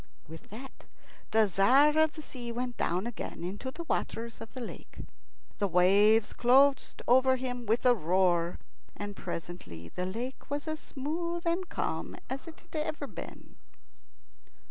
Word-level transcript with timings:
With 0.27 0.49
that 0.49 0.85
the 1.29 1.45
Tzar 1.45 1.95
of 1.99 2.13
the 2.13 2.23
Sea 2.23 2.51
went 2.51 2.75
down 2.75 3.05
again 3.05 3.43
into 3.43 3.69
the 3.69 3.83
waters 3.83 4.41
of 4.41 4.51
the 4.55 4.59
lake. 4.59 4.97
The 5.59 5.67
waves 5.67 6.33
closed 6.33 7.03
over 7.07 7.35
him 7.35 7.67
with 7.67 7.85
a 7.85 7.93
roar, 7.93 8.57
and 8.97 9.15
presently 9.15 9.89
the 9.89 10.07
lake 10.07 10.49
was 10.49 10.67
as 10.67 10.79
smooth 10.79 11.45
and 11.45 11.69
calm 11.69 12.15
as 12.31 12.47
it 12.47 12.61
had 12.61 12.81
ever 12.81 13.05
been. 13.05 13.57